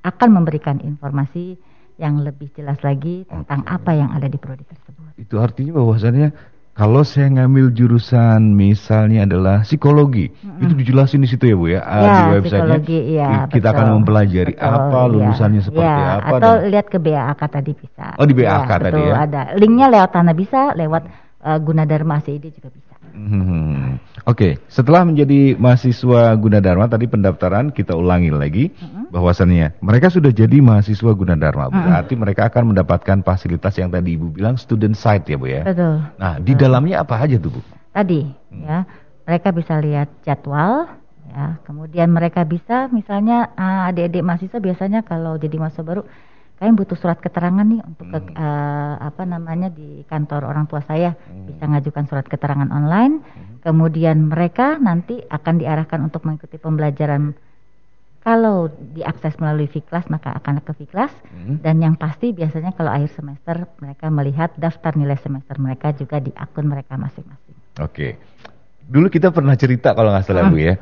akan 0.00 0.28
memberikan 0.32 0.80
informasi 0.80 1.60
yang 2.00 2.24
lebih 2.24 2.48
jelas 2.56 2.80
lagi 2.80 3.28
tentang 3.28 3.60
Oke. 3.60 3.76
apa 3.76 3.90
yang 3.92 4.10
ada 4.16 4.24
di 4.24 4.40
prodi 4.40 4.64
tersebut. 4.64 5.20
Itu 5.20 5.36
artinya 5.36 5.76
bahwasannya 5.76 6.49
kalau 6.70 7.02
saya 7.02 7.28
ngambil 7.28 7.70
jurusan 7.70 8.56
misalnya 8.56 9.28
adalah 9.28 9.60
psikologi, 9.62 10.32
Mm-mm. 10.32 10.64
itu 10.64 10.72
dijelasin 10.72 11.20
di 11.20 11.28
situ 11.28 11.44
ya 11.44 11.56
Bu 11.58 11.66
ya, 11.68 11.80
ah, 11.82 12.00
Ya, 12.00 12.08
di 12.08 12.22
websitenya. 12.32 12.80
psikologi, 12.80 12.98
Ki- 13.04 13.50
kita 13.52 13.68
akan 13.70 13.84
betul. 13.84 13.96
mempelajari 14.00 14.52
Betul, 14.54 14.68
apa 14.70 14.98
iya. 14.98 15.10
lulusannya 15.12 15.60
seperti 15.60 16.00
Iya, 16.00 16.08
apa 16.16 16.34
Atau 16.34 16.52
dan 16.56 16.70
lihat 16.72 16.86
ke 16.88 16.98
BAK 16.98 17.40
tadi 17.46 17.72
bisa. 17.74 18.06
Oh, 18.16 18.24
di 18.24 18.32
BAK 18.32 18.48
Iya, 18.64 18.76
tadi 18.80 18.92
betul, 18.96 19.04
ya? 19.04 19.14
Ada 19.18 19.40
linknya 19.54 19.86
lewat 19.90 20.10
sana 20.10 20.32
bisa, 20.32 20.60
lewat 20.72 21.02
uh, 21.42 21.58
Gunadarma 21.60 22.16
CID 22.20 22.44
juga 22.48 22.68
bisa. 22.72 22.94
Hmm. 23.10 23.98
Oke, 24.24 24.62
setelah 24.70 25.02
menjadi 25.02 25.58
mahasiswa 25.58 26.32
Gunadarma 26.34 26.86
tadi 26.86 27.10
pendaftaran 27.10 27.68
kita 27.70 27.92
ulangi 27.92 28.30
lagi 28.30 28.64
Mm-mm. 28.72 28.99
Bahwasannya 29.10 29.82
mereka 29.82 30.08
sudah 30.08 30.30
jadi 30.30 30.62
mahasiswa 30.62 31.10
Gunadarma, 31.10 31.68
Mm-mm. 31.68 31.82
berarti 31.84 32.14
mereka 32.14 32.46
akan 32.46 32.72
mendapatkan 32.74 33.18
fasilitas 33.20 33.74
yang 33.76 33.90
tadi 33.90 34.14
Ibu 34.14 34.30
bilang 34.32 34.54
student 34.54 34.94
site 34.94 35.34
ya 35.34 35.36
Bu 35.36 35.46
ya. 35.50 35.62
Betul. 35.66 35.98
Nah, 36.16 36.38
di 36.38 36.54
dalamnya 36.54 37.02
apa 37.02 37.18
aja 37.18 37.36
tuh 37.36 37.58
Bu? 37.58 37.60
Tadi 37.90 38.22
Hmm. 38.50 38.62
ya, 38.64 38.78
mereka 39.26 39.50
bisa 39.50 39.78
lihat 39.78 40.08
jadwal 40.22 40.86
ya, 41.30 41.58
kemudian 41.62 42.10
mereka 42.10 42.42
bisa 42.42 42.86
misalnya 42.90 43.50
uh, 43.54 43.90
adik-adik 43.90 44.22
mahasiswa 44.22 44.58
biasanya 44.58 45.02
kalau 45.02 45.38
jadi 45.38 45.54
mahasiswa 45.58 45.86
baru 45.86 46.02
kalian 46.60 46.76
butuh 46.76 46.92
surat 46.92 47.16
keterangan 47.18 47.64
nih 47.64 47.80
untuk 47.82 48.06
ke, 48.12 48.18
Hmm. 48.20 48.36
uh, 48.36 48.94
apa 49.00 49.24
namanya 49.24 49.72
di 49.72 50.04
kantor 50.06 50.44
orang 50.44 50.68
tua 50.68 50.84
saya 50.84 51.16
Hmm. 51.16 51.48
bisa 51.48 51.64
ngajukan 51.66 52.04
surat 52.06 52.26
keterangan 52.26 52.68
online. 52.70 53.22
Kemudian 53.60 54.28
mereka 54.28 54.76
nanti 54.76 55.20
akan 55.20 55.60
diarahkan 55.60 56.00
untuk 56.00 56.24
mengikuti 56.24 56.56
pembelajaran 56.56 57.32
kalau 58.20 58.68
diakses 58.92 59.40
melalui 59.40 59.64
Viklas 59.64 60.04
maka 60.12 60.36
akan 60.36 60.60
ke 60.60 60.72
Viklas 60.76 61.12
Hmm. 61.32 61.56
dan 61.64 61.80
yang 61.80 61.96
pasti 61.96 62.36
biasanya 62.36 62.76
kalau 62.76 62.92
akhir 62.92 63.16
semester 63.16 63.64
mereka 63.80 64.12
melihat 64.12 64.52
daftar 64.60 64.92
nilai 64.92 65.16
semester 65.16 65.56
mereka 65.56 65.96
juga 65.96 66.20
di 66.20 66.28
akun 66.36 66.68
mereka 66.68 67.00
masing-masing. 67.00 67.56
Oke. 67.80 68.20
Dulu 68.84 69.08
kita 69.08 69.32
pernah 69.32 69.56
cerita 69.56 69.96
kalau 69.96 70.12
nggak 70.12 70.26
salah 70.26 70.46
Hmm. 70.46 70.52
Bu 70.52 70.58
ya. 70.60 70.74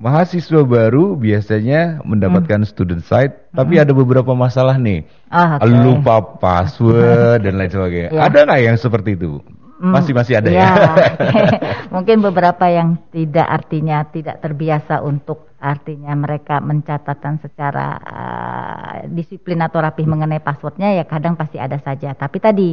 Mahasiswa 0.00 0.64
baru 0.64 1.12
biasanya 1.12 2.00
mendapatkan 2.08 2.64
student 2.64 3.04
site, 3.04 3.52
tapi 3.52 3.76
ada 3.76 3.92
beberapa 3.92 4.32
masalah 4.32 4.80
nih. 4.80 5.04
Oh, 5.28 5.60
oke. 5.60 5.68
Lupa 5.68 6.16
password 6.40 7.44
dan 7.44 7.60
lain 7.60 7.68
sebagainya. 7.68 8.08
Ya. 8.08 8.32
Ada 8.32 8.48
nggak 8.48 8.60
yang 8.64 8.76
seperti 8.80 9.20
itu? 9.20 9.44
Hmm, 9.80 9.96
Masih 9.96 10.12
masih 10.12 10.36
ada 10.36 10.52
ya, 10.52 10.60
ya. 10.76 10.92
Mungkin 11.94 12.20
beberapa 12.20 12.68
yang 12.68 13.00
tidak 13.08 13.48
artinya 13.48 14.04
tidak 14.12 14.44
terbiasa 14.44 15.00
untuk 15.00 15.56
artinya 15.56 16.12
mereka 16.12 16.60
mencatatkan 16.60 17.40
secara 17.40 17.96
uh, 17.96 18.94
disiplin 19.08 19.60
atau 19.64 19.80
rapih 19.80 20.04
mengenai 20.04 20.44
passwordnya 20.44 20.92
ya 21.00 21.08
kadang 21.08 21.32
pasti 21.32 21.56
ada 21.56 21.80
saja. 21.80 22.12
Tapi 22.12 22.38
tadi 22.44 22.68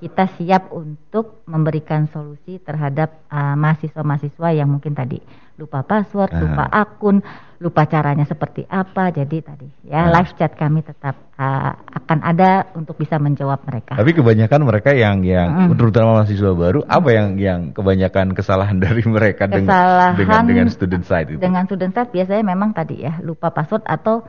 kita 0.00 0.24
siap 0.40 0.72
untuk 0.72 1.44
memberikan 1.44 2.08
solusi 2.08 2.56
terhadap 2.56 3.20
uh, 3.28 3.52
mahasiswa-mahasiswa 3.52 4.48
yang 4.56 4.72
mungkin 4.72 4.96
tadi 4.96 5.20
lupa 5.60 5.84
password, 5.84 6.32
Aha. 6.32 6.40
lupa 6.40 6.64
akun, 6.72 7.20
lupa 7.60 7.84
caranya 7.84 8.24
seperti 8.24 8.64
apa. 8.64 9.12
Jadi 9.12 9.44
tadi 9.44 9.68
ya 9.84 10.08
Nah. 10.08 10.16
live 10.16 10.32
chat 10.40 10.56
kami 10.56 10.80
tetap 10.80 11.20
uh, 11.36 11.76
akan 12.00 12.18
ada 12.24 12.72
untuk 12.72 12.96
bisa 12.96 13.20
menjawab 13.20 13.60
mereka. 13.68 13.92
Tapi 14.00 14.16
kebanyakan 14.16 14.60
mereka 14.64 14.96
yang 14.96 15.20
yang 15.20 15.68
Mm. 15.68 15.76
terutama 15.76 16.24
mahasiswa 16.24 16.56
baru, 16.56 16.80
apa 16.88 17.08
yang 17.12 17.28
yang 17.36 17.60
kebanyakan 17.76 18.32
kesalahan 18.32 18.80
dari 18.88 19.04
mereka 19.04 19.44
dengan 19.44 19.68
Kesalahan 19.68 20.16
dengan 20.16 20.40
dengan 20.48 20.66
student 20.72 21.04
site 21.04 21.36
itu? 21.36 21.40
Dengan 21.44 21.68
student 21.68 21.92
site 21.92 22.08
biasanya 22.08 22.40
memang 22.40 22.72
tadi 22.72 23.04
ya 23.04 23.20
lupa 23.20 23.52
password 23.52 23.84
atau 23.84 24.24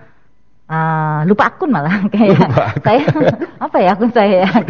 uh, 0.72 1.28
lupa 1.28 1.52
akun 1.52 1.70
malah 1.70 2.00
kayak 2.14 2.40
Lupa 2.40 2.64
akun. 2.72 2.82
saya 2.82 3.04
apa 3.60 3.78
ya 3.78 3.90
akun 3.92 4.12
saya 4.12 4.36
ya 4.42 4.50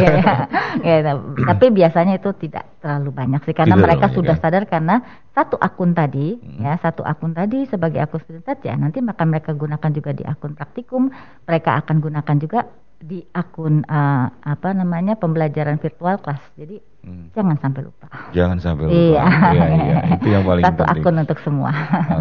kayak 0.81 0.97
gitu. 1.05 1.13
Tapi 1.45 1.65
biasanya 1.69 2.13
itu 2.17 2.29
tidak 2.41 2.65
terlalu 2.81 3.09
banyak 3.13 3.41
sih 3.45 3.53
karena 3.53 3.77
Tidak 3.77 3.85
mereka 3.85 4.05
sudah 4.09 4.35
ya. 4.35 4.41
sadar 4.41 4.63
karena 4.65 4.95
satu 5.31 5.55
akun 5.55 5.93
tadi 5.93 6.33
Hmm. 6.41 6.65
ya 6.65 6.73
satu 6.77 7.05
akun 7.05 7.31
tadi 7.31 7.63
sebagai 7.65 8.01
akun 8.01 8.19
student 8.25 8.59
ya 8.61 8.73
nanti 8.73 8.99
akan 8.99 9.27
mereka 9.29 9.53
gunakan 9.53 9.89
juga 9.93 10.11
di 10.11 10.23
akun 10.25 10.57
praktikum 10.57 11.13
mereka 11.45 11.77
akan 11.79 12.01
gunakan 12.01 12.35
juga 12.37 12.59
di 13.01 13.25
akun 13.33 13.81
uh, 13.83 14.25
apa 14.41 14.69
namanya 14.71 15.17
pembelajaran 15.17 15.77
virtual 15.77 16.21
kelas 16.21 16.41
jadi 16.55 16.77
Hmm. 17.01 17.33
jangan 17.33 17.57
sampai 17.57 17.81
lupa 17.81 18.05
Jangan 18.29 18.61
sampai 18.61 18.85
lupa. 18.85 18.93
Iya. 18.93 19.23
Iya, 19.25 19.65
iya, 19.73 19.97
itu 20.21 20.27
yang 20.29 20.45
paling 20.45 20.61
Satu 20.61 20.85
penting. 20.85 21.01
akun 21.01 21.15
untuk 21.17 21.39
semua. 21.41 21.71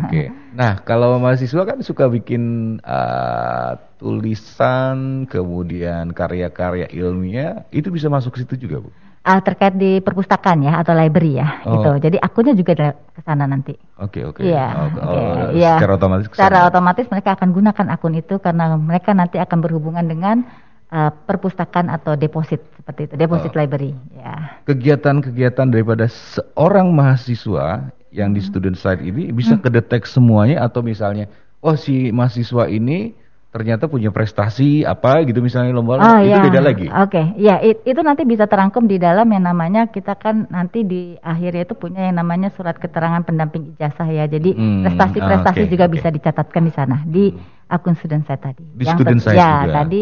Oke. 0.01 0.23
Nah, 0.57 0.81
kalau 0.89 1.21
mahasiswa 1.21 1.63
kan 1.69 1.85
suka 1.85 2.09
bikin 2.09 2.43
uh, 2.81 3.77
tulisan, 4.01 5.29
kemudian 5.29 6.17
karya-karya 6.17 6.89
ilmiah, 6.97 7.69
itu 7.69 7.93
bisa 7.93 8.09
masuk 8.09 8.41
situ 8.41 8.57
juga, 8.57 8.81
Bu. 8.81 8.89
Ah, 9.21 9.45
terkait 9.45 9.77
di 9.77 10.01
perpustakaan 10.01 10.65
ya 10.65 10.81
atau 10.81 10.97
library 10.97 11.37
ya 11.37 11.61
Oh. 11.69 11.77
gitu. 11.77 12.09
Jadi 12.09 12.17
akunnya 12.17 12.57
juga 12.57 12.73
ada 12.73 12.89
ke 13.13 13.21
sana 13.21 13.45
nanti. 13.45 13.77
Oke, 14.01 14.25
oke. 14.25 14.41
Iya. 14.41 14.65
Oh, 14.81 14.89
oke, 14.97 15.21
oh, 15.21 15.49
iya. 15.53 15.77
Secara 15.77 15.93
otomatis 16.01 16.27
Secara 16.33 16.59
otomatis 16.65 17.05
mereka 17.13 17.37
akan 17.37 17.53
gunakan 17.53 17.87
akun 17.93 18.17
itu 18.17 18.41
karena 18.41 18.81
mereka 18.81 19.13
nanti 19.13 19.37
akan 19.37 19.61
berhubungan 19.61 20.09
dengan 20.09 20.49
ah, 20.91 21.11
perpustakaan 21.11 21.87
atau 21.87 22.15
deposit 22.15 22.59
seperti 22.75 23.07
itu, 23.07 23.15
deposit 23.17 23.51
Oh. 23.51 23.57
library 23.57 23.95
ya. 24.13 24.61
kegiatan-kegiatan 24.65 25.67
daripada 25.67 26.07
seorang 26.07 26.91
mahasiswa 26.91 27.91
yang 28.11 28.31
Hmm. 28.31 28.37
di 28.37 28.43
student 28.43 28.75
site 28.75 29.01
ini 29.01 29.31
bisa 29.31 29.55
kedetek 29.57 30.03
semuanya 30.03 30.61
atau 30.61 30.83
misalnya 30.83 31.31
oh 31.61 31.75
si 31.75 32.11
mahasiswa 32.11 32.67
ini 32.67 33.15
ternyata 33.51 33.87
punya 33.87 34.11
prestasi 34.11 34.83
apa 34.83 35.27
gitu 35.27 35.39
misalnya 35.39 35.75
lomba 35.75 35.99
Oh 35.99 36.19
itu 36.23 36.31
ya, 36.31 36.39
beda 36.41 36.61
lagi. 36.61 36.87
Oke, 36.87 37.35
ya 37.35 37.59
it- 37.59 37.83
itu 37.83 37.99
nanti 37.99 38.23
bisa 38.23 38.47
terangkum 38.47 38.87
di 38.87 38.95
dalam 38.95 39.27
yang 39.27 39.43
namanya 39.43 39.87
kita 39.87 40.15
kan 40.15 40.47
nanti 40.49 40.83
di 40.83 41.19
akhirnya 41.19 41.67
itu 41.67 41.75
punya 41.75 42.07
yang 42.07 42.15
namanya 42.17 42.55
surat 42.55 42.79
keterangan 42.79 43.27
pendamping 43.27 43.75
ijazah 43.75 44.07
ya. 44.07 44.27
Jadi 44.27 44.55
Hmm, 44.55 44.87
prestasi-prestasi 44.87 45.61
ah, 45.61 45.67
oke, 45.67 45.73
juga 45.73 45.85
oke. 45.87 45.95
bisa 45.99 46.09
dicatatkan 46.09 46.63
di 46.63 46.71
sana 46.71 47.03
di 47.03 47.35
akun 47.67 47.95
student 47.95 48.23
saya 48.23 48.39
tadi. 48.39 48.63
Di 48.71 48.87
Yang 48.87 48.95
student 48.95 49.19
saya 49.19 49.35
ya, 49.35 49.51
juga. 49.61 49.75
tadi 49.83 50.01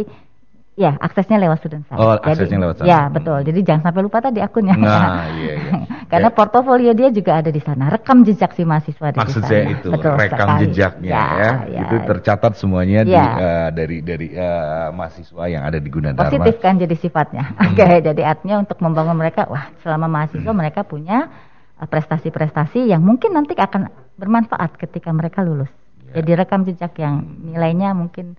ya 0.78 0.94
aksesnya 0.97 1.42
lewat 1.42 1.58
student 1.58 1.82
saya. 1.85 1.99
Oh, 1.99 2.14
Jadi, 2.14 2.30
aksesnya 2.30 2.58
lewat 2.62 2.76
sana. 2.78 2.87
Ya, 2.87 3.00
Hmm. 3.02 3.12
betul. 3.12 3.38
Jadi 3.42 3.61
jangan 3.66 3.82
sampai 3.82 4.00
lupa 4.00 4.18
tadi 4.23 4.38
akunnya. 4.38 4.78
Nah, 4.78 5.26
iya, 5.42 5.54
iya. 5.58 5.73
Karena 6.06 6.30
Ya. 6.30 6.37
portofolio 6.38 6.92
dia 6.94 7.11
juga 7.11 7.32
ada 7.37 7.50
di 7.50 7.58
sana. 7.58 7.90
Rekam 7.90 8.23
jejak 8.23 8.54
si 8.54 8.62
mahasiswa 8.62 9.11
ada 9.11 9.18
Maksud 9.18 9.42
di 9.42 9.44
sana. 9.44 9.50
saya 9.50 9.62
itu 9.68 9.88
Betul 9.90 10.12
rekam 10.14 10.38
sekali. 10.47 10.61
jejaknya 10.64 11.11
ya, 11.11 11.50
ya. 11.66 11.80
itu 11.82 11.97
tercatat 12.06 12.52
semuanya 12.54 13.00
di, 13.02 13.12
Ya. 13.12 13.26
eh, 13.37 13.68
dari 13.75 13.99
dari 14.00 14.28
eh, 14.30 14.88
mahasiswa 14.88 15.44
yang 15.44 15.62
ada 15.62 15.76
di 15.76 15.88
Gunadarma. 15.90 16.30
positif 16.30 16.54
kan 16.58 16.78
jadi 16.78 16.94
sifatnya. 16.94 17.44
Hmm. 17.52 17.66
Oke, 17.75 17.85
jadi 18.00 18.23
artinya 18.25 18.56
untuk 18.58 18.78
membangun 18.78 19.18
mereka, 19.18 19.50
wah 19.50 19.75
selama 19.82 20.06
mahasiswa 20.06 20.52
mereka 20.52 20.80
punya 20.80 21.26
uh, 21.75 21.85
prestasi-prestasi 21.85 22.87
yang 22.87 23.02
mungkin 23.02 23.35
nanti 23.35 23.52
akan 23.52 23.90
bermanfaat 24.14 24.78
ketika 24.78 25.11
mereka 25.11 25.42
lulus. 25.42 25.68
Ya. 26.08 26.23
Jadi 26.23 26.30
rekam 26.35 26.64
jejak 26.64 26.97
yang 26.97 27.20
nilainya 27.44 27.92
mungkin 27.92 28.38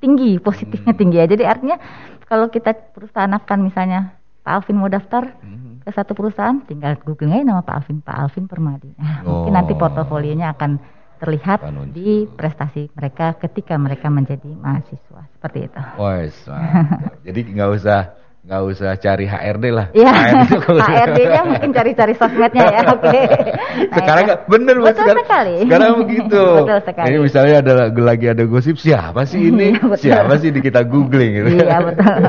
tinggi, 0.00 0.36
positifnya 0.36 0.92
Hmm. 0.92 1.00
tinggi 1.00 1.16
ya. 1.16 1.26
Jadi 1.26 1.44
artinya 1.44 1.76
kalau 2.24 2.48
kita 2.48 2.72
perusahaan 2.90 3.30
akan 3.30 3.58
misalnya 3.62 4.16
Pak 4.40 4.52
Alvin 4.56 4.76
mau 4.76 4.88
daftar 4.88 5.36
Hmm. 5.38 5.84
ke 5.84 5.90
satu 5.90 6.12
perusahaan, 6.12 6.60
tinggal 6.60 6.96
googling 6.98 7.32
aja 7.32 7.44
nama 7.44 7.60
Pak 7.60 7.74
Alvin, 7.76 8.00
Pak 8.00 8.16
Alvin 8.16 8.44
Permadi. 8.44 8.90
Nah, 8.96 9.20
Mungkin 9.28 9.52
Oh. 9.52 9.56
nanti 9.56 9.72
portofolionya 9.72 10.50
akan 10.50 10.80
terlihat 11.16 11.60
Akan 11.60 11.76
muncul. 11.76 11.92
di 11.92 12.24
prestasi 12.26 12.88
mereka 12.90 13.36
ketika 13.36 13.76
mereka 13.76 14.08
menjadi 14.08 14.48
mahasiswa 14.56 15.28
seperti 15.30 15.68
itu. 15.68 15.80
Mantap. 16.00 17.20
Jadi 17.28 17.40
nggak 17.52 17.70
usah 17.76 18.00
nggak 18.50 18.66
usah 18.66 18.98
cari 18.98 19.30
HRD 19.30 19.64
lah. 19.70 19.86
Iya, 19.94 20.10
HRD-nya 20.66 21.42
mungkin 21.54 21.70
cari-cari 21.70 22.14
sosmednya 22.18 22.66
ya, 22.66 22.82
oke. 22.90 23.20
Nah, 23.94 23.94
sekarang 24.02 24.22
nggak 24.26 24.40
bener. 24.50 24.74
Betul 24.82 24.98
sekarang, 24.98 25.22
sekali. 25.22 25.54
sekarang 25.62 25.90
begitu. 26.02 26.42
Betul 26.58 26.80
sekali. 26.82 27.06
Jadi 27.06 27.18
misalnya 27.22 27.54
ada 27.62 27.74
lagi 27.94 28.26
ada 28.26 28.42
gosip 28.50 28.74
siapa 28.82 29.22
sih 29.22 29.54
ini? 29.54 29.78
Iya, 29.78 29.94
siapa 29.94 30.34
sih 30.42 30.50
di 30.50 30.58
kita 30.58 30.82
googling 30.82 31.30
gitu. 31.38 31.62
Iya, 31.62 31.78
betul. 31.78 32.22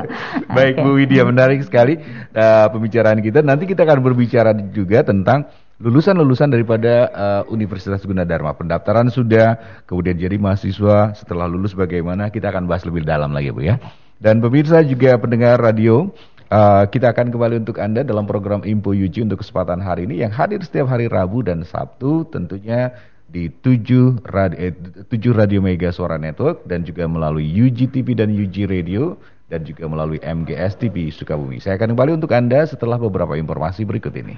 Baik 0.54 0.75
Oke. 0.78 0.84
Bu 0.86 0.90
Widya 1.01 1.24
menarik 1.25 1.66
sekali 1.66 1.98
uh, 2.38 2.70
pembicaraan 2.70 3.18
kita. 3.18 3.42
Nanti 3.42 3.66
kita 3.66 3.82
akan 3.82 4.06
berbicara 4.06 4.54
juga 4.70 5.01
tentang 5.01 5.50
lulusan-lulusan 5.82 6.54
daripada 6.54 6.94
uh, 7.10 7.42
Universitas 7.50 8.06
Gunadarma. 8.06 8.54
Pendaftaran 8.54 9.10
sudah, 9.10 9.82
kemudian 9.90 10.13
jadi 10.22 10.38
mahasiswa 10.38 11.18
setelah 11.18 11.50
lulus 11.50 11.74
bagaimana 11.74 12.30
kita 12.30 12.54
akan 12.54 12.70
bahas 12.70 12.86
lebih 12.86 13.01
dalam 13.01 13.34
lagi 13.34 13.50
Bu 13.50 13.66
ya. 13.66 13.82
Dan 14.22 14.38
pemirsa 14.38 14.86
juga 14.86 15.18
pendengar 15.18 15.58
radio 15.58 16.13
Uh, 16.51 16.84
kita 16.92 17.16
akan 17.16 17.32
kembali 17.32 17.63
untuk 17.63 17.80
Anda 17.80 18.04
dalam 18.04 18.28
program 18.28 18.68
Info 18.68 18.92
Yuji 18.92 19.24
untuk 19.24 19.40
kesempatan 19.40 19.80
hari 19.80 20.04
ini 20.04 20.20
yang 20.20 20.36
hadir 20.36 20.60
setiap 20.60 20.92
hari 20.92 21.08
Rabu 21.08 21.48
dan 21.48 21.63
Sabtu 21.63 22.28
tentunya 22.28 22.92
di 23.24 23.48
7 23.48 24.20
radio, 24.28 24.60
eh, 24.60 24.75
7 25.08 25.32
Radio 25.32 25.63
Mega 25.63 25.96
Suara 25.96 26.20
Network 26.20 26.68
dan 26.68 26.84
juga 26.84 27.08
melalui 27.08 27.48
UG 27.48 27.96
TV 27.96 28.20
dan 28.20 28.36
UG 28.36 28.68
Radio 28.68 29.16
dan 29.48 29.63
juga 29.63 29.88
melalui 29.88 30.20
MGS 30.20 30.75
TV 30.75 31.08
Sukabumi. 31.16 31.63
Saya 31.63 31.80
akan 31.80 31.96
kembali 31.96 32.20
untuk 32.20 32.36
Anda 32.36 32.68
setelah 32.68 33.00
beberapa 33.00 33.40
informasi 33.40 33.88
berikut 33.88 34.12
ini. 34.12 34.36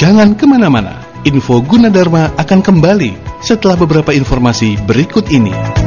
Jangan 0.00 0.32
ke 0.32 0.48
mana-mana, 0.48 0.96
info 1.28 1.60
Gunadarma 1.60 2.32
akan 2.40 2.64
kembali 2.64 3.27
setelah 3.40 3.78
beberapa 3.78 4.10
informasi 4.10 4.78
berikut 4.84 5.30
ini. 5.30 5.77